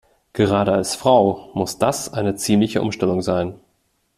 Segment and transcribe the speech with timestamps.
[0.33, 3.59] Gerade als Frau muss das eine ziemliche Umstellung sein.